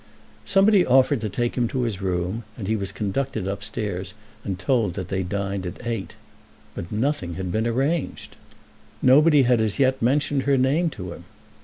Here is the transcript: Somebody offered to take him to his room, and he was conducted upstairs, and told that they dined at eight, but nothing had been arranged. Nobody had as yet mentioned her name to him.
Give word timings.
Somebody 0.45 0.83
offered 0.83 1.21
to 1.21 1.29
take 1.29 1.53
him 1.55 1.67
to 1.67 1.83
his 1.83 2.01
room, 2.01 2.41
and 2.57 2.67
he 2.67 2.75
was 2.75 2.91
conducted 2.91 3.47
upstairs, 3.47 4.15
and 4.43 4.57
told 4.57 4.95
that 4.95 5.09
they 5.09 5.21
dined 5.21 5.63
at 5.67 5.85
eight, 5.85 6.15
but 6.73 6.91
nothing 6.91 7.35
had 7.35 7.51
been 7.51 7.67
arranged. 7.67 8.35
Nobody 9.03 9.43
had 9.43 9.61
as 9.61 9.77
yet 9.77 10.01
mentioned 10.01 10.41
her 10.49 10.57
name 10.57 10.89
to 10.89 11.13
him. 11.13 11.25